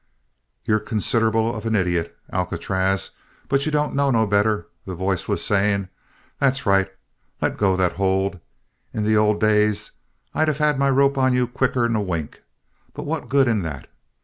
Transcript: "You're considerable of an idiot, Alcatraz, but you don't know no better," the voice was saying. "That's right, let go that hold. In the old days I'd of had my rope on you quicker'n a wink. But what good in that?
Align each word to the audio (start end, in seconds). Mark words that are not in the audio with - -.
"You're 0.65 0.79
considerable 0.79 1.55
of 1.55 1.67
an 1.67 1.75
idiot, 1.75 2.17
Alcatraz, 2.33 3.11
but 3.47 3.67
you 3.67 3.71
don't 3.71 3.93
know 3.93 4.09
no 4.09 4.25
better," 4.25 4.67
the 4.83 4.95
voice 4.95 5.27
was 5.27 5.43
saying. 5.45 5.89
"That's 6.39 6.65
right, 6.65 6.91
let 7.39 7.55
go 7.55 7.75
that 7.75 7.91
hold. 7.97 8.39
In 8.95 9.03
the 9.03 9.15
old 9.15 9.39
days 9.39 9.91
I'd 10.33 10.49
of 10.49 10.57
had 10.57 10.79
my 10.79 10.89
rope 10.89 11.19
on 11.19 11.35
you 11.35 11.47
quicker'n 11.47 11.95
a 11.95 12.01
wink. 12.01 12.41
But 12.95 13.03
what 13.03 13.29
good 13.29 13.47
in 13.47 13.61
that? 13.61 13.87